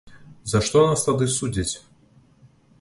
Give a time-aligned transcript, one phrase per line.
[0.53, 1.73] За што нас тады судзяць?